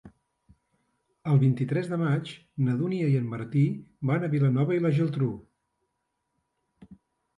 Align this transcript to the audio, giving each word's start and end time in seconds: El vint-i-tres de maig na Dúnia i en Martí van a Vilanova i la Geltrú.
El 1.33 1.41
vint-i-tres 1.43 1.89
de 1.91 1.99
maig 2.03 2.31
na 2.67 2.75
Dúnia 2.81 3.11
i 3.11 3.19
en 3.19 3.29
Martí 3.35 3.63
van 4.13 4.25
a 4.25 4.31
Vilanova 4.35 4.79
i 4.79 4.83
la 4.87 4.93
Geltrú. 5.01 5.31